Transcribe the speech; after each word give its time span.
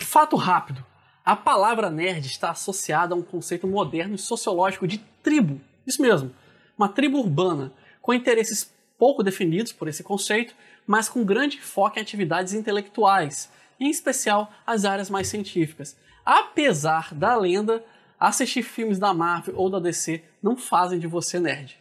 Fato 0.00 0.36
rápido: 0.36 0.84
a 1.24 1.36
palavra 1.36 1.90
nerd 1.90 2.26
está 2.26 2.50
associada 2.50 3.14
a 3.14 3.16
um 3.18 3.22
conceito 3.22 3.66
moderno 3.66 4.14
e 4.14 4.18
sociológico 4.18 4.86
de 4.86 4.98
tribo. 5.22 5.60
Isso 5.86 6.02
mesmo, 6.02 6.34
uma 6.76 6.88
tribo 6.88 7.18
urbana, 7.18 7.72
com 8.02 8.12
interesses 8.14 8.72
pouco 8.98 9.22
definidos 9.22 9.72
por 9.72 9.88
esse 9.88 10.02
conceito, 10.02 10.54
mas 10.86 11.08
com 11.08 11.24
grande 11.24 11.60
foco 11.60 11.98
em 11.98 12.02
atividades 12.02 12.52
intelectuais, 12.52 13.50
em 13.78 13.88
especial 13.88 14.52
as 14.66 14.84
áreas 14.84 15.08
mais 15.08 15.28
científicas. 15.28 15.96
Apesar 16.24 17.14
da 17.14 17.36
lenda, 17.36 17.82
assistir 18.18 18.62
filmes 18.62 18.98
da 18.98 19.14
Marvel 19.14 19.54
ou 19.56 19.70
da 19.70 19.78
DC 19.78 20.22
não 20.42 20.56
fazem 20.56 20.98
de 20.98 21.06
você 21.06 21.40
nerd. 21.40 21.76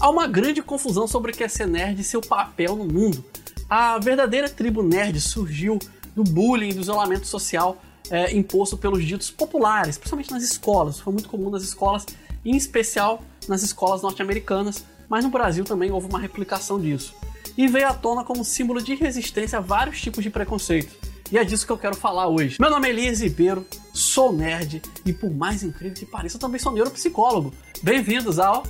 Há 0.00 0.10
uma 0.10 0.26
grande 0.26 0.62
confusão 0.62 1.06
sobre 1.06 1.32
o 1.32 1.34
que 1.34 1.44
é 1.44 1.48
ser 1.48 1.66
nerd 1.66 2.00
e 2.00 2.04
seu 2.04 2.20
papel 2.20 2.76
no 2.76 2.84
mundo. 2.84 3.24
A 3.68 3.98
verdadeira 3.98 4.48
tribo 4.48 4.82
nerd 4.82 5.20
surgiu 5.20 5.78
do 6.16 6.24
bullying 6.24 6.70
do 6.70 6.80
isolamento 6.80 7.26
social 7.26 7.76
é, 8.10 8.34
imposto 8.34 8.78
pelos 8.78 9.04
ditos 9.04 9.30
populares, 9.30 9.98
principalmente 9.98 10.30
nas 10.30 10.42
escolas. 10.42 10.98
Foi 10.98 11.12
muito 11.12 11.28
comum 11.28 11.50
nas 11.50 11.62
escolas, 11.62 12.06
em 12.44 12.56
especial 12.56 13.22
nas 13.46 13.62
escolas 13.62 14.02
norte-americanas, 14.02 14.84
mas 15.08 15.24
no 15.24 15.30
Brasil 15.30 15.64
também 15.64 15.90
houve 15.90 16.08
uma 16.08 16.18
replicação 16.18 16.80
disso. 16.80 17.14
E 17.56 17.68
veio 17.68 17.88
à 17.88 17.94
tona 17.94 18.24
como 18.24 18.44
símbolo 18.44 18.82
de 18.82 18.94
resistência 18.94 19.58
a 19.58 19.60
vários 19.60 20.00
tipos 20.00 20.24
de 20.24 20.30
preconceito. 20.30 20.94
E 21.30 21.38
é 21.38 21.44
disso 21.44 21.66
que 21.66 21.72
eu 21.72 21.78
quero 21.78 21.96
falar 21.96 22.28
hoje. 22.28 22.56
Meu 22.60 22.70
nome 22.70 22.86
é 22.86 22.90
Elias 22.90 23.20
Ribeiro, 23.20 23.66
sou 23.92 24.32
nerd 24.32 24.80
e, 25.04 25.12
por 25.12 25.30
mais 25.30 25.62
incrível 25.62 25.96
que 25.96 26.06
pareça, 26.06 26.36
eu 26.36 26.40
também 26.40 26.60
sou 26.60 26.72
neuropsicólogo. 26.72 27.52
Bem-vindos 27.82 28.38
ao 28.38 28.62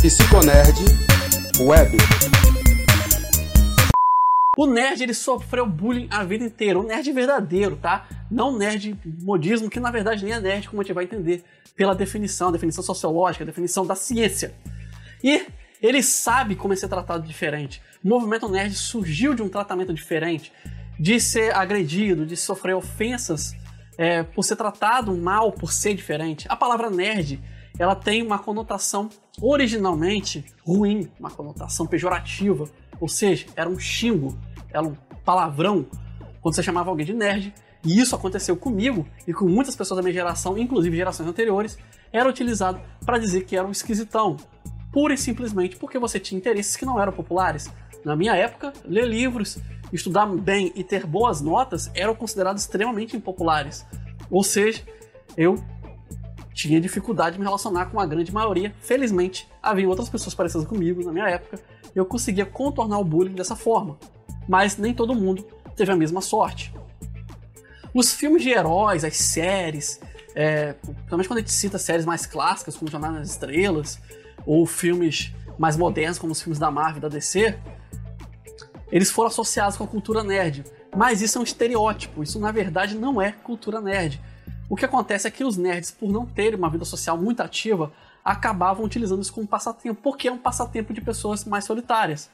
Psiconerd 0.00 0.78
Web. 1.60 1.96
O 4.60 4.66
nerd 4.66 5.02
ele 5.02 5.14
sofreu 5.14 5.64
bullying 5.64 6.06
a 6.10 6.22
vida 6.22 6.44
inteira, 6.44 6.78
o 6.78 6.82
nerd 6.82 7.10
verdadeiro, 7.12 7.76
tá? 7.76 8.06
Não 8.30 8.58
nerd 8.58 8.94
modismo, 9.22 9.70
que 9.70 9.80
na 9.80 9.90
verdade 9.90 10.22
nem 10.22 10.34
é 10.34 10.38
nerd, 10.38 10.68
como 10.68 10.82
a 10.82 10.84
gente 10.84 10.92
vai 10.92 11.04
entender 11.04 11.42
pela 11.74 11.94
definição, 11.94 12.52
definição 12.52 12.84
sociológica, 12.84 13.42
definição 13.42 13.86
da 13.86 13.94
ciência. 13.94 14.54
E 15.24 15.46
ele 15.80 16.02
sabe 16.02 16.56
como 16.56 16.74
é 16.74 16.76
ser 16.76 16.88
tratado 16.88 17.26
diferente. 17.26 17.80
O 18.04 18.08
movimento 18.08 18.50
nerd 18.50 18.74
surgiu 18.74 19.32
de 19.32 19.40
um 19.40 19.48
tratamento 19.48 19.94
diferente, 19.94 20.52
de 20.98 21.18
ser 21.18 21.56
agredido, 21.56 22.26
de 22.26 22.36
sofrer 22.36 22.74
ofensas 22.74 23.56
é, 23.96 24.22
por 24.22 24.42
ser 24.44 24.56
tratado 24.56 25.16
mal, 25.16 25.52
por 25.52 25.72
ser 25.72 25.94
diferente. 25.94 26.44
A 26.50 26.54
palavra 26.54 26.90
nerd 26.90 27.40
ela 27.78 27.94
tem 27.96 28.22
uma 28.22 28.38
conotação 28.38 29.08
originalmente 29.40 30.44
ruim, 30.62 31.10
uma 31.18 31.30
conotação 31.30 31.86
pejorativa, 31.86 32.68
ou 33.00 33.08
seja, 33.08 33.46
era 33.56 33.70
um 33.70 33.78
xingo 33.78 34.38
era 34.72 34.86
um 34.86 34.94
palavrão 35.24 35.86
quando 36.40 36.54
você 36.54 36.62
chamava 36.62 36.90
alguém 36.90 37.06
de 37.06 37.14
nerd. 37.14 37.54
E 37.84 37.98
isso 37.98 38.14
aconteceu 38.14 38.56
comigo 38.56 39.06
e 39.26 39.32
com 39.32 39.46
muitas 39.46 39.74
pessoas 39.74 39.96
da 39.96 40.02
minha 40.02 40.12
geração, 40.12 40.58
inclusive 40.58 40.94
gerações 40.94 41.28
anteriores, 41.28 41.78
era 42.12 42.28
utilizado 42.28 42.80
para 43.04 43.18
dizer 43.18 43.44
que 43.44 43.56
era 43.56 43.66
um 43.66 43.70
esquisitão. 43.70 44.36
Pura 44.92 45.14
e 45.14 45.18
simplesmente 45.18 45.76
porque 45.76 45.98
você 45.98 46.18
tinha 46.18 46.38
interesses 46.38 46.76
que 46.76 46.84
não 46.84 47.00
eram 47.00 47.12
populares. 47.12 47.70
Na 48.04 48.14
minha 48.14 48.34
época, 48.34 48.72
ler 48.84 49.06
livros, 49.06 49.58
estudar 49.92 50.26
bem 50.26 50.72
e 50.74 50.84
ter 50.84 51.06
boas 51.06 51.40
notas 51.40 51.90
eram 51.94 52.14
considerados 52.14 52.62
extremamente 52.62 53.16
impopulares. 53.16 53.86
Ou 54.30 54.42
seja, 54.42 54.82
eu 55.36 55.62
tinha 56.52 56.80
dificuldade 56.80 57.34
de 57.34 57.38
me 57.38 57.46
relacionar 57.46 57.86
com 57.86 57.98
a 57.98 58.04
grande 58.04 58.32
maioria. 58.32 58.74
Felizmente, 58.80 59.48
havia 59.62 59.88
outras 59.88 60.08
pessoas 60.08 60.34
parecidas 60.34 60.66
comigo 60.66 61.02
na 61.02 61.12
minha 61.12 61.28
época, 61.28 61.58
e 61.94 61.98
eu 61.98 62.04
conseguia 62.04 62.44
contornar 62.44 62.98
o 62.98 63.04
bullying 63.04 63.34
dessa 63.34 63.56
forma 63.56 63.96
mas 64.50 64.76
nem 64.76 64.92
todo 64.92 65.14
mundo 65.14 65.46
teve 65.76 65.92
a 65.92 65.96
mesma 65.96 66.20
sorte. 66.20 66.74
Os 67.94 68.12
filmes 68.12 68.42
de 68.42 68.50
heróis, 68.50 69.04
as 69.04 69.16
séries, 69.16 70.00
é, 70.34 70.72
principalmente 70.72 71.28
quando 71.28 71.38
a 71.38 71.40
gente 71.40 71.52
cita 71.52 71.78
séries 71.78 72.04
mais 72.04 72.26
clássicas, 72.26 72.76
como 72.76 72.90
Jornada 72.90 73.20
nas 73.20 73.30
Estrelas, 73.30 74.00
ou 74.44 74.66
filmes 74.66 75.32
mais 75.56 75.76
modernos, 75.76 76.18
como 76.18 76.32
os 76.32 76.42
filmes 76.42 76.58
da 76.58 76.68
Marvel 76.68 76.98
e 76.98 77.00
da 77.02 77.08
DC, 77.08 77.56
eles 78.90 79.08
foram 79.08 79.28
associados 79.28 79.76
com 79.76 79.84
a 79.84 79.86
cultura 79.86 80.24
nerd. 80.24 80.64
Mas 80.96 81.22
isso 81.22 81.38
é 81.38 81.40
um 81.40 81.44
estereótipo, 81.44 82.20
isso 82.20 82.40
na 82.40 82.50
verdade 82.50 82.96
não 82.96 83.22
é 83.22 83.30
cultura 83.30 83.80
nerd. 83.80 84.20
O 84.68 84.74
que 84.74 84.84
acontece 84.84 85.28
é 85.28 85.30
que 85.30 85.44
os 85.44 85.56
nerds, 85.56 85.92
por 85.92 86.10
não 86.10 86.26
terem 86.26 86.58
uma 86.58 86.68
vida 86.68 86.84
social 86.84 87.16
muito 87.16 87.40
ativa, 87.40 87.92
acabavam 88.24 88.84
utilizando 88.84 89.22
isso 89.22 89.32
como 89.32 89.46
passatempo, 89.46 90.00
porque 90.02 90.26
é 90.26 90.32
um 90.32 90.38
passatempo 90.38 90.92
de 90.92 91.00
pessoas 91.00 91.44
mais 91.44 91.64
solitárias. 91.64 92.28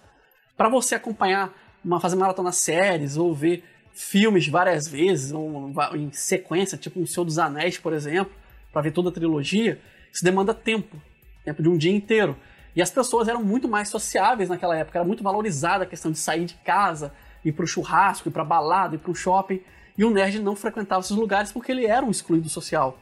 Para 0.57 0.71
você 0.71 0.95
acompanhar 0.95 1.53
uma, 1.87 2.01
fazer 2.01 2.17
maratona 2.17 2.53
séries 2.53 3.17
ou 3.17 3.33
ver 3.33 3.65
filmes 3.95 4.47
várias 4.49 4.87
vezes, 4.87 5.33
ou 5.33 5.73
em 5.95 6.13
sequência, 6.13 6.77
tipo 6.77 7.01
um 7.01 7.07
Senhor 7.07 7.25
dos 7.25 7.39
Anéis, 7.39 7.79
por 7.79 7.93
exemplo, 7.93 8.33
para 8.73 8.83
ver 8.83 8.93
toda 8.93 9.09
a 9.09 9.13
trilogia, 9.13 9.81
isso 10.13 10.23
demanda 10.23 10.53
tempo, 10.53 10.97
tempo 11.45 11.63
de 11.63 11.69
um 11.69 11.79
dia 11.79 11.93
inteiro. 11.93 12.37
E 12.75 12.83
as 12.83 12.91
pessoas 12.91 13.27
eram 13.27 13.43
muito 13.43 13.67
mais 13.69 13.89
sociáveis 13.89 14.51
naquela 14.51 14.77
época, 14.77 14.99
era 14.99 15.07
muito 15.07 15.23
valorizada 15.23 15.85
a 15.85 15.87
questão 15.87 16.13
de 16.13 16.19
sair 16.19 16.45
de 16.45 16.55
casa, 16.57 17.11
ir 17.43 17.53
para 17.53 17.65
o 17.65 17.67
churrasco, 17.67 18.29
ir 18.29 18.33
para 18.33 18.45
balada, 18.45 18.97
ir 18.97 18.99
para 18.99 19.11
o 19.11 19.15
shopping. 19.15 19.63
E 19.97 20.05
o 20.05 20.11
nerd 20.11 20.41
não 20.41 20.55
frequentava 20.55 21.01
esses 21.01 21.17
lugares 21.17 21.51
porque 21.51 21.73
ele 21.73 21.87
era 21.87 22.05
um 22.05 22.11
excluído 22.11 22.51
social. 22.51 22.99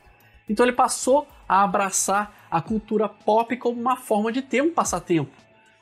Então 0.49 0.65
ele 0.65 0.73
passou 0.73 1.27
a 1.49 1.65
abraçar 1.65 2.47
a 2.49 2.61
cultura 2.61 3.09
pop 3.09 3.57
como 3.57 3.81
uma 3.81 3.97
forma 3.97 4.31
de 4.31 4.43
ter 4.43 4.63
um 4.63 4.73
passatempo. 4.73 5.33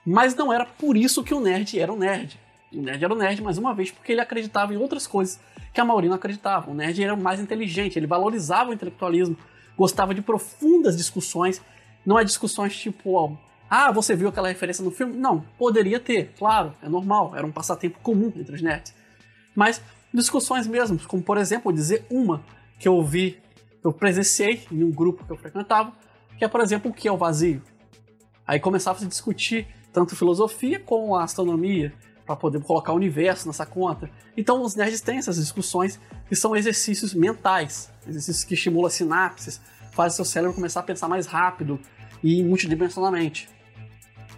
Mas 0.06 0.34
não 0.34 0.50
era 0.50 0.64
por 0.64 0.96
isso 0.96 1.22
que 1.22 1.34
o 1.34 1.40
nerd 1.40 1.78
era 1.78 1.92
um 1.92 1.98
nerd. 1.98 2.40
O 2.74 2.82
nerd 2.82 3.04
era 3.04 3.12
o 3.12 3.16
nerd, 3.16 3.42
mais 3.42 3.58
uma 3.58 3.74
vez, 3.74 3.90
porque 3.90 4.12
ele 4.12 4.20
acreditava 4.20 4.72
em 4.72 4.76
outras 4.76 5.06
coisas 5.06 5.40
que 5.72 5.80
a 5.80 5.84
maioria 5.84 6.10
não 6.10 6.16
acreditava. 6.16 6.70
O 6.70 6.74
nerd 6.74 7.02
era 7.02 7.16
mais 7.16 7.40
inteligente, 7.40 7.98
ele 7.98 8.06
valorizava 8.06 8.70
o 8.70 8.72
intelectualismo, 8.72 9.36
gostava 9.76 10.14
de 10.14 10.22
profundas 10.22 10.96
discussões. 10.96 11.62
Não 12.04 12.18
é 12.18 12.24
discussões 12.24 12.76
tipo, 12.76 13.38
ah, 13.68 13.90
você 13.92 14.14
viu 14.14 14.28
aquela 14.28 14.48
referência 14.48 14.84
no 14.84 14.90
filme? 14.90 15.16
Não, 15.16 15.40
poderia 15.58 15.98
ter, 15.98 16.32
claro, 16.38 16.74
é 16.82 16.88
normal, 16.88 17.34
era 17.36 17.46
um 17.46 17.52
passatempo 17.52 17.98
comum 18.00 18.32
entre 18.36 18.54
os 18.54 18.62
nerds. 18.62 18.94
Mas 19.54 19.82
discussões 20.12 20.66
mesmo, 20.66 20.98
como 21.06 21.22
por 21.22 21.38
exemplo, 21.38 21.72
dizer 21.72 22.04
uma 22.10 22.44
que 22.78 22.88
eu 22.88 23.02
vi, 23.02 23.40
eu 23.82 23.92
presenciei 23.92 24.62
em 24.70 24.82
um 24.82 24.90
grupo 24.90 25.24
que 25.24 25.32
eu 25.32 25.36
frequentava, 25.36 25.92
que 26.38 26.44
é, 26.44 26.48
por 26.48 26.60
exemplo, 26.60 26.90
o 26.90 26.94
que 26.94 27.08
é 27.08 27.12
o 27.12 27.16
vazio. 27.16 27.62
Aí 28.46 28.58
começava 28.58 28.98
a 28.98 29.00
se 29.00 29.06
discutir 29.06 29.66
tanto 29.92 30.16
filosofia 30.16 30.80
como 30.80 31.14
a 31.14 31.22
astronomia, 31.22 31.92
para 32.32 32.40
poder 32.40 32.60
colocar 32.62 32.92
o 32.92 32.96
universo 32.96 33.46
nessa 33.46 33.66
conta. 33.66 34.10
Então 34.36 34.62
os 34.62 34.74
nerds 34.74 35.00
têm 35.00 35.18
essas 35.18 35.36
discussões 35.36 36.00
que 36.28 36.34
são 36.34 36.56
exercícios 36.56 37.12
mentais, 37.12 37.90
exercícios 38.08 38.44
que 38.44 38.54
estimulam 38.54 38.90
sinapses, 38.90 39.60
fazem 39.92 40.16
seu 40.16 40.24
cérebro 40.24 40.54
começar 40.54 40.80
a 40.80 40.82
pensar 40.82 41.08
mais 41.08 41.26
rápido 41.26 41.78
e 42.22 42.42
multidimensionalmente. 42.42 43.48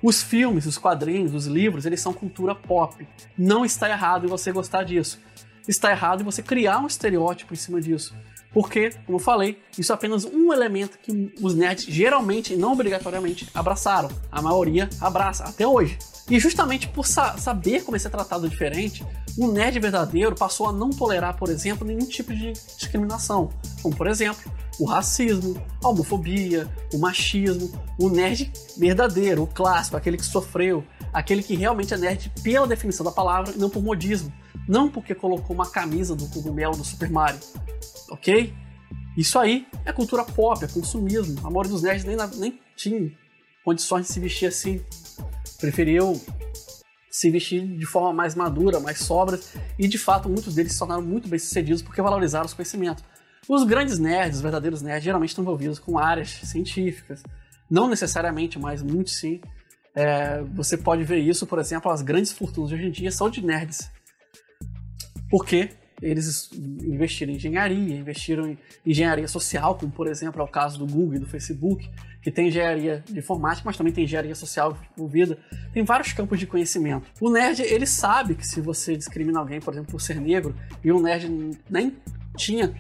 Os 0.03 0.22
filmes, 0.22 0.66
os 0.66 0.77
quadrinhos, 0.77 1.34
os 1.34 1.47
livros, 1.47 1.87
eles 1.87 2.00
são 2.00 2.12
cultura 2.12 2.54
pop. 2.54 3.06
Não 3.38 3.65
está 3.65 3.88
errado 3.88 4.28
você 4.28 4.50
gostar 4.50 4.83
disso. 4.83 5.21
Está 5.67 5.91
errado 5.91 6.21
em 6.21 6.25
você 6.25 6.43
criar 6.43 6.79
um 6.79 6.87
estereótipo 6.87 7.55
em 7.55 7.57
cima 7.57 7.81
disso. 7.81 8.15
Porque, 8.53 8.91
como 9.05 9.19
eu 9.19 9.23
falei, 9.23 9.61
isso 9.77 9.91
é 9.91 9.95
apenas 9.95 10.25
um 10.25 10.53
elemento 10.53 10.97
que 10.99 11.35
os 11.43 11.57
nerds 11.57 11.87
geralmente 11.87 12.55
e 12.55 12.57
não 12.57 12.73
obrigatoriamente 12.73 13.49
abraçaram. 13.53 14.09
A 14.31 14.41
maioria 14.41 14.89
abraça, 15.01 15.43
até 15.43 15.67
hoje. 15.67 15.99
E 16.31 16.39
justamente 16.39 16.89
por 16.89 17.05
sa 17.05 17.37
saber 17.37 17.83
como 17.83 17.97
é 17.97 17.99
ser 17.99 18.11
tratado 18.11 18.49
diferente, 18.49 19.05
o 19.37 19.49
nerd 19.49 19.79
verdadeiro 19.81 20.37
passou 20.37 20.69
a 20.69 20.73
não 20.73 20.91
tolerar, 20.91 21.37
por 21.37 21.51
exemplo, 21.51 21.87
nenhum 21.87 22.07
tipo 22.07 22.33
de 22.33 22.53
discriminação, 22.53 23.51
como 23.83 23.95
por 23.95 24.07
exemplo, 24.07 24.51
o 24.79 24.85
racismo, 24.85 25.61
a 25.83 25.89
homofobia, 25.89 26.69
o 26.93 26.99
machismo, 26.99 27.71
o 27.99 28.09
nerd 28.09 28.51
verdadeiro, 28.77 29.43
o 29.43 29.47
clássico, 29.47 29.97
aquele 29.97 30.17
que 30.17 30.25
sofreu, 30.25 30.85
aquele 31.15 31.43
que 31.43 31.55
realmente 31.55 31.95
é 31.95 31.97
nerd 31.97 32.31
pela 32.43 32.67
definição 32.67 33.05
da 33.05 33.13
palavra 33.13 33.55
e 33.55 33.59
não 33.59 33.71
por 33.71 33.83
modismo, 33.83 34.33
não 34.69 34.91
porque 34.91 35.15
colocou 35.15 35.55
uma 35.55 35.71
camisa 35.71 36.15
do 36.15 36.29
cogumelo 36.29 36.77
do 36.77 36.85
Super 36.85 37.09
Mario, 37.09 37.41
ok? 38.11 38.53
Isso 39.16 39.39
aí 39.39 39.66
é 39.84 39.93
cultura 39.93 40.25
pop, 40.25 40.65
é 40.65 40.69
consumismo. 40.69 41.39
A 41.47 41.51
maioria 41.51 41.71
dos 41.71 41.83
nerds 41.83 42.05
nem, 42.05 42.16
nem 42.37 42.61
tinha 42.75 43.13
condições 43.65 44.07
de 44.07 44.13
se 44.13 44.19
vestir 44.21 44.47
assim 44.47 44.84
preferiu 45.61 46.21
se 47.09 47.31
vestir 47.31 47.65
de 47.65 47.87
forma 47.87 48.13
mais 48.13 48.34
madura, 48.34 48.81
mais 48.81 48.99
sobra, 48.99 49.39
e 49.78 49.87
de 49.87 49.97
fato 49.97 50.28
muitos 50.28 50.53
deles 50.53 50.72
se 50.72 50.78
tornaram 50.81 51.01
muito 51.01 51.28
bem 51.28 51.39
sucedidos 51.39 51.81
porque 51.81 52.03
valorizaram 52.03 52.45
os 52.45 52.53
conhecimentos. 52.53 53.05
Os 53.49 53.63
grandes 53.63 54.01
nerds, 54.01 54.39
os 54.39 54.43
verdadeiros 54.43 54.83
nerds, 54.83 55.05
geralmente 55.05 55.28
estão 55.28 55.45
envolvidos 55.45 55.78
com 55.78 55.97
áreas 55.97 56.31
científicas, 56.43 57.22
não 57.71 57.89
necessariamente, 57.89 58.59
mas 58.59 58.83
muito 58.83 59.10
sim. 59.10 59.41
É, 59.95 60.43
você 60.55 60.77
pode 60.77 61.05
ver 61.05 61.19
isso, 61.19 61.47
por 61.47 61.59
exemplo, 61.59 61.91
as 61.91 62.03
grandes 62.03 62.33
fortunas 62.33 62.71
de 62.71 62.77
hoje 62.77 62.87
em 62.87 62.91
dia 62.91 63.11
são 63.11 63.31
de 63.31 63.45
nerds. 63.45 63.91
Porque 65.31 65.71
eles 66.03 66.51
investiram 66.53 67.33
em 67.33 67.37
engenharia, 67.37 67.97
investiram 67.97 68.49
em 68.49 68.59
engenharia 68.85 69.29
social, 69.29 69.77
como 69.77 69.93
por 69.93 70.07
exemplo 70.07 70.41
é 70.41 70.45
o 70.45 70.49
caso 70.49 70.79
do 70.79 70.87
Google 70.87 71.15
e 71.15 71.19
do 71.19 71.27
Facebook, 71.27 71.89
que 72.21 72.31
tem 72.31 72.49
engenharia 72.49 73.03
de 73.07 73.19
informática, 73.19 73.63
mas 73.65 73.77
também 73.77 73.93
tem 73.93 74.05
engenharia 74.05 74.35
social 74.35 74.77
envolvida. 74.97 75.39
Tem 75.73 75.85
vários 75.85 76.13
campos 76.13 76.39
de 76.39 76.47
conhecimento. 76.47 77.07
O 77.21 77.31
nerd, 77.31 77.63
ele 77.63 77.87
sabe 77.87 78.35
que 78.35 78.47
se 78.47 78.61
você 78.61 78.97
discrimina 78.97 79.39
alguém, 79.39 79.61
por 79.61 79.73
exemplo, 79.73 79.93
por 79.93 80.01
ser 80.01 80.21
negro, 80.21 80.55
e 80.83 80.91
o 80.91 81.01
nerd 81.01 81.29
nem 81.71 81.97
tinha 82.37 82.75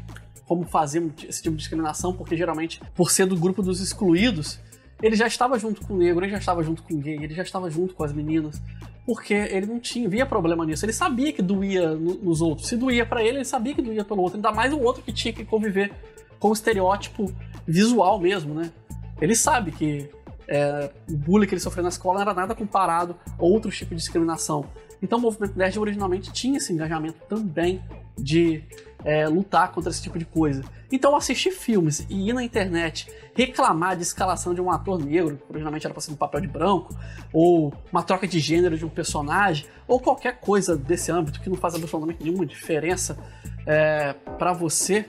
como 0.46 0.64
fazer 0.64 1.02
esse 1.28 1.42
tipo 1.42 1.56
de 1.56 1.60
discriminação, 1.62 2.12
porque 2.12 2.36
geralmente, 2.36 2.80
por 2.94 3.10
ser 3.10 3.26
do 3.26 3.36
grupo 3.36 3.62
dos 3.62 3.80
excluídos, 3.80 4.60
ele 5.04 5.16
já 5.16 5.26
estava 5.26 5.58
junto 5.58 5.86
com 5.86 5.92
o 5.92 5.98
negro, 5.98 6.24
ele 6.24 6.32
já 6.32 6.38
estava 6.38 6.62
junto 6.62 6.82
com 6.82 6.94
o 6.94 6.96
gay, 6.96 7.22
ele 7.22 7.34
já 7.34 7.42
estava 7.42 7.68
junto 7.68 7.94
com 7.94 8.02
as 8.02 8.10
meninas, 8.10 8.60
porque 9.04 9.34
ele 9.34 9.66
não 9.66 9.78
tinha, 9.78 10.08
via 10.08 10.24
problema 10.24 10.64
nisso. 10.64 10.82
Ele 10.86 10.94
sabia 10.94 11.30
que 11.30 11.42
doía 11.42 11.90
nos 11.90 12.40
outros. 12.40 12.68
Se 12.68 12.76
doía 12.76 13.04
para 13.04 13.22
ele, 13.22 13.36
ele 13.36 13.44
sabia 13.44 13.74
que 13.74 13.82
doía 13.82 14.02
pelo 14.02 14.22
outro. 14.22 14.36
Ainda 14.38 14.50
mais 14.50 14.72
o 14.72 14.80
outro 14.80 15.02
que 15.02 15.12
tinha 15.12 15.30
que 15.30 15.44
conviver 15.44 15.92
com 16.38 16.48
o 16.48 16.52
estereótipo 16.54 17.30
visual 17.66 18.18
mesmo, 18.18 18.54
né? 18.54 18.72
Ele 19.20 19.36
sabe 19.36 19.72
que 19.72 20.08
é, 20.48 20.90
o 21.06 21.16
bullying 21.18 21.46
que 21.46 21.52
ele 21.52 21.60
sofreu 21.60 21.82
na 21.82 21.90
escola 21.90 22.14
não 22.14 22.22
era 22.22 22.32
nada 22.32 22.54
comparado 22.54 23.14
a 23.38 23.44
outros 23.44 23.76
tipos 23.76 23.90
de 23.90 24.02
discriminação. 24.02 24.64
Então 25.02 25.18
o 25.18 25.22
movimento 25.22 25.54
nerd 25.54 25.78
originalmente 25.78 26.32
tinha 26.32 26.56
esse 26.56 26.72
engajamento 26.72 27.18
também 27.28 27.82
de 28.16 28.64
é, 29.04 29.28
lutar 29.28 29.70
contra 29.72 29.90
esse 29.90 30.02
tipo 30.02 30.18
de 30.18 30.24
coisa. 30.24 30.64
Então 30.90 31.14
assistir 31.14 31.50
filmes 31.50 32.06
e 32.08 32.30
ir 32.30 32.32
na 32.32 32.42
internet 32.42 33.10
reclamar 33.34 33.96
de 33.96 34.02
escalação 34.02 34.54
de 34.54 34.60
um 34.60 34.70
ator 34.70 34.98
negro, 34.98 35.36
que 35.36 35.44
originalmente 35.50 35.86
era 35.86 35.92
para 35.92 36.00
ser 36.00 36.12
um 36.12 36.16
papel 36.16 36.40
de 36.40 36.46
branco, 36.46 36.96
ou 37.32 37.72
uma 37.92 38.02
troca 38.02 38.26
de 38.26 38.38
gênero 38.38 38.78
de 38.78 38.84
um 38.84 38.88
personagem, 38.88 39.66
ou 39.86 40.00
qualquer 40.00 40.40
coisa 40.40 40.76
desse 40.76 41.12
âmbito 41.12 41.40
que 41.40 41.50
não 41.50 41.56
faz 41.56 41.74
absolutamente 41.74 42.22
nenhuma 42.22 42.46
diferença 42.46 43.18
é, 43.66 44.14
para 44.38 44.52
você, 44.52 45.04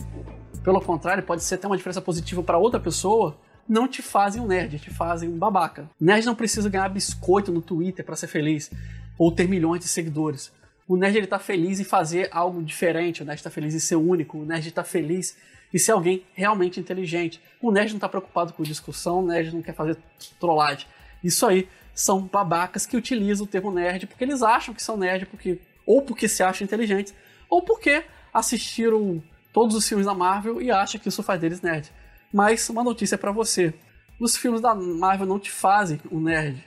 pelo 0.63 0.81
contrário, 0.81 1.23
pode 1.23 1.43
ser 1.43 1.55
até 1.55 1.67
uma 1.67 1.77
diferença 1.77 2.01
positiva 2.01 2.41
para 2.41 2.57
outra 2.57 2.79
pessoa, 2.79 3.37
não 3.67 3.87
te 3.87 4.01
fazem 4.01 4.41
um 4.41 4.47
nerd, 4.47 4.79
te 4.79 4.89
fazem 4.89 5.29
um 5.29 5.37
babaca. 5.37 5.89
Nerd 5.99 6.25
não 6.25 6.35
precisa 6.35 6.69
ganhar 6.69 6.89
biscoito 6.89 7.51
no 7.51 7.61
Twitter 7.61 8.05
para 8.05 8.15
ser 8.15 8.27
feliz, 8.27 8.71
ou 9.17 9.31
ter 9.31 9.47
milhões 9.47 9.81
de 9.81 9.87
seguidores. 9.87 10.51
O 10.87 10.95
nerd 10.95 11.17
ele 11.17 11.27
tá 11.27 11.39
feliz 11.39 11.79
em 11.79 11.83
fazer 11.83 12.29
algo 12.31 12.61
diferente, 12.61 13.23
o 13.23 13.25
nerd 13.25 13.41
tá 13.41 13.49
feliz 13.49 13.73
em 13.73 13.79
ser 13.79 13.95
único, 13.95 14.37
o 14.37 14.45
nerd 14.45 14.71
tá 14.71 14.83
feliz 14.83 15.35
em 15.73 15.77
ser 15.79 15.93
alguém 15.93 16.23
realmente 16.33 16.79
inteligente. 16.79 17.41
O 17.59 17.71
nerd 17.71 17.93
não 17.93 17.99
tá 17.99 18.07
preocupado 18.07 18.53
com 18.53 18.61
discussão, 18.61 19.23
o 19.23 19.25
nerd 19.25 19.53
não 19.53 19.63
quer 19.63 19.73
fazer 19.73 19.97
trollagem. 20.39 20.87
Isso 21.23 21.45
aí 21.45 21.67
são 21.93 22.21
babacas 22.21 22.85
que 22.85 22.95
utilizam 22.95 23.45
o 23.45 23.49
termo 23.49 23.71
nerd 23.71 24.05
porque 24.05 24.23
eles 24.23 24.43
acham 24.43 24.75
que 24.75 24.83
são 24.83 24.95
nerd, 24.95 25.25
porque, 25.25 25.59
ou 25.85 26.03
porque 26.03 26.27
se 26.27 26.43
acham 26.43 26.63
inteligentes, 26.63 27.15
ou 27.49 27.63
porque 27.63 28.03
assistiram 28.31 29.23
todos 29.51 29.75
os 29.75 29.87
filmes 29.87 30.05
da 30.05 30.13
Marvel 30.13 30.61
e 30.61 30.69
acham 30.69 31.01
que 31.01 31.09
isso 31.09 31.23
faz 31.23 31.41
deles 31.41 31.61
nerd. 31.61 31.91
Mas 32.31 32.69
uma 32.69 32.83
notícia 32.83 33.17
para 33.17 33.31
você: 33.31 33.73
os 34.19 34.37
filmes 34.37 34.61
da 34.61 34.75
Marvel 34.75 35.25
não 35.25 35.39
te 35.39 35.49
fazem 35.49 35.99
um 36.11 36.19
nerd 36.19 36.63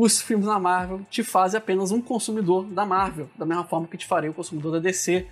os 0.00 0.20
filmes 0.20 0.46
da 0.46 0.60
Marvel 0.60 1.00
te 1.10 1.24
fazem 1.24 1.58
apenas 1.58 1.90
um 1.90 2.00
consumidor 2.00 2.64
da 2.66 2.86
Marvel, 2.86 3.28
da 3.36 3.44
mesma 3.44 3.64
forma 3.64 3.88
que 3.88 3.96
te 3.96 4.06
faria 4.06 4.30
um 4.30 4.32
consumidor 4.32 4.70
da 4.70 4.78
DC. 4.78 5.26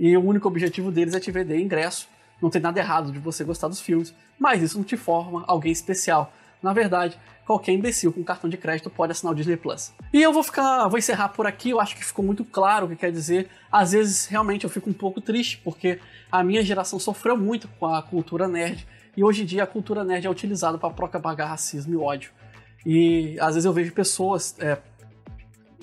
E 0.00 0.16
o 0.16 0.24
único 0.24 0.48
objetivo 0.48 0.90
deles 0.90 1.14
é 1.14 1.20
te 1.20 1.30
vender 1.30 1.60
ingresso. 1.60 2.08
Não 2.40 2.48
tem 2.48 2.60
nada 2.60 2.80
errado 2.80 3.12
de 3.12 3.18
você 3.18 3.44
gostar 3.44 3.68
dos 3.68 3.82
filmes, 3.82 4.14
mas 4.38 4.62
isso 4.62 4.78
não 4.78 4.84
te 4.84 4.96
forma 4.96 5.44
alguém 5.46 5.70
especial. 5.70 6.32
Na 6.62 6.72
verdade, 6.72 7.18
qualquer 7.44 7.72
imbecil 7.72 8.10
com 8.14 8.24
cartão 8.24 8.48
de 8.48 8.56
crédito 8.56 8.88
pode 8.88 9.12
assinar 9.12 9.34
o 9.34 9.36
Disney 9.36 9.58
Plus. 9.58 9.92
E 10.10 10.22
eu 10.22 10.32
vou 10.32 10.42
ficar, 10.42 10.88
vou 10.88 10.98
encerrar 10.98 11.28
por 11.28 11.46
aqui. 11.46 11.68
Eu 11.68 11.78
acho 11.78 11.94
que 11.94 12.02
ficou 12.02 12.24
muito 12.24 12.46
claro 12.46 12.86
o 12.86 12.88
que 12.88 12.96
quer 12.96 13.12
dizer. 13.12 13.50
Às 13.70 13.92
vezes, 13.92 14.24
realmente, 14.24 14.64
eu 14.64 14.70
fico 14.70 14.88
um 14.88 14.94
pouco 14.94 15.20
triste 15.20 15.58
porque 15.58 16.00
a 16.30 16.42
minha 16.42 16.62
geração 16.62 16.98
sofreu 16.98 17.36
muito 17.36 17.68
com 17.78 17.86
a 17.86 18.00
cultura 18.00 18.48
nerd 18.48 18.86
e 19.14 19.22
hoje 19.22 19.42
em 19.42 19.44
dia 19.44 19.64
a 19.64 19.66
cultura 19.66 20.02
nerd 20.02 20.26
é 20.26 20.30
utilizada 20.30 20.78
para 20.78 20.88
propagar 20.88 21.48
racismo 21.48 21.92
e 21.92 21.96
ódio. 21.98 22.30
E 22.84 23.36
às 23.40 23.54
vezes 23.54 23.64
eu 23.64 23.72
vejo 23.72 23.92
pessoas, 23.92 24.56
é, 24.58 24.78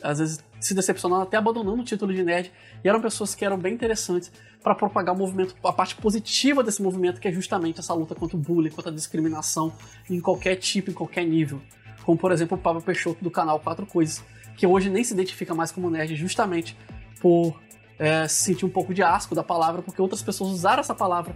às 0.01 0.19
vezes 0.19 0.43
se 0.59 0.73
decepcionando, 0.73 1.23
até 1.23 1.37
abandonando 1.37 1.81
o 1.81 1.85
título 1.85 2.13
de 2.13 2.23
nerd. 2.23 2.51
E 2.83 2.89
eram 2.89 3.01
pessoas 3.01 3.33
que 3.33 3.45
eram 3.45 3.57
bem 3.57 3.73
interessantes 3.73 4.31
para 4.61 4.75
propagar 4.75 5.15
o 5.15 5.17
movimento, 5.17 5.55
a 5.63 5.71
parte 5.71 5.95
positiva 5.95 6.63
desse 6.63 6.81
movimento, 6.81 7.19
que 7.19 7.27
é 7.27 7.31
justamente 7.31 7.79
essa 7.79 7.93
luta 7.93 8.13
contra 8.13 8.35
o 8.35 8.39
bullying, 8.39 8.69
contra 8.69 8.91
a 8.91 8.93
discriminação 8.93 9.73
em 10.09 10.19
qualquer 10.19 10.55
tipo, 10.57 10.91
em 10.91 10.93
qualquer 10.93 11.25
nível. 11.25 11.61
Como, 12.03 12.17
por 12.17 12.31
exemplo, 12.31 12.57
o 12.57 12.59
Pablo 12.59 12.81
Peixoto 12.81 13.23
do 13.23 13.31
canal 13.31 13.59
Quatro 13.59 13.85
Coisas, 13.85 14.23
que 14.57 14.67
hoje 14.67 14.89
nem 14.89 15.03
se 15.03 15.13
identifica 15.13 15.53
mais 15.55 15.71
como 15.71 15.89
nerd, 15.89 16.15
justamente 16.15 16.77
por 17.21 17.57
é, 17.97 18.27
sentir 18.27 18.65
um 18.65 18.69
pouco 18.69 18.93
de 18.93 19.01
asco 19.01 19.33
da 19.33 19.43
palavra, 19.43 19.81
porque 19.81 20.01
outras 20.01 20.21
pessoas 20.21 20.51
usaram 20.51 20.81
essa 20.81 20.95
palavra 20.95 21.35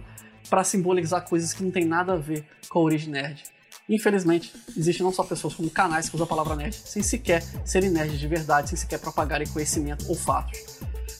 para 0.50 0.62
simbolizar 0.62 1.26
coisas 1.26 1.54
que 1.54 1.62
não 1.62 1.70
tem 1.70 1.84
nada 1.84 2.14
a 2.14 2.16
ver 2.16 2.44
com 2.68 2.78
a 2.78 2.82
origem 2.82 3.10
nerd. 3.10 3.42
Infelizmente, 3.88 4.50
existem 4.76 5.04
não 5.04 5.12
só 5.12 5.22
pessoas 5.22 5.54
como 5.54 5.68
canais 5.68 6.08
que 6.08 6.14
usam 6.14 6.24
a 6.24 6.28
palavra 6.28 6.56
nerd 6.56 6.74
sem 6.74 7.02
sequer 7.02 7.44
serem 7.64 7.90
nerds 7.90 8.18
de 8.18 8.26
verdade, 8.26 8.70
sem 8.70 8.78
sequer 8.78 8.98
propagarem 8.98 9.46
conhecimento 9.46 10.06
ou 10.08 10.14
fatos. 10.14 10.58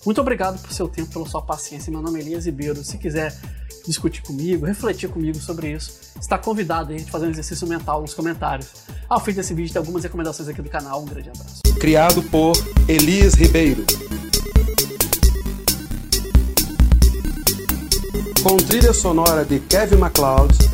Muito 0.04 0.20
obrigado 0.20 0.60
por 0.60 0.72
seu 0.72 0.88
tempo, 0.88 1.12
pela 1.12 1.26
sua 1.26 1.42
paciência. 1.42 1.90
Meu 1.90 2.00
nome 2.00 2.18
é 2.18 2.22
Elias 2.22 2.46
Ribeiro. 2.46 2.82
Se 2.82 2.96
quiser 2.96 3.34
discutir 3.86 4.22
comigo, 4.22 4.64
refletir 4.64 5.10
comigo 5.10 5.38
sobre 5.38 5.72
isso, 5.72 6.14
está 6.18 6.38
convidado 6.38 6.92
a 6.92 6.96
gente 6.96 7.10
fazer 7.10 7.26
um 7.26 7.30
exercício 7.30 7.66
mental 7.66 8.00
nos 8.00 8.14
comentários. 8.14 8.68
Ao 9.08 9.20
fim 9.20 9.32
desse 9.32 9.52
vídeo, 9.52 9.72
tem 9.72 9.80
algumas 9.80 10.02
recomendações 10.02 10.48
aqui 10.48 10.62
do 10.62 10.70
canal. 10.70 11.02
Um 11.02 11.06
grande 11.06 11.28
abraço. 11.28 11.60
Criado 11.78 12.22
por 12.24 12.52
Elias 12.88 13.34
Ribeiro. 13.34 13.84
Com 18.42 18.56
trilha 18.56 18.92
sonora 18.94 19.44
de 19.44 19.58
Kevin 19.60 19.96
MacLeod 19.96 20.73